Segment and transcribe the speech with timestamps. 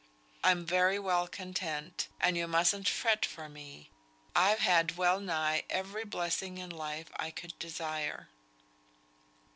[0.43, 3.91] I'm very well content, and yo mustn't fret for me.
[4.35, 8.29] I've had well nigh every blessing in life I could desire."